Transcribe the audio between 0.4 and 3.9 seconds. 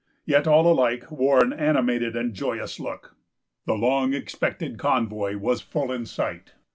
all alike wore an animated and joyous look. The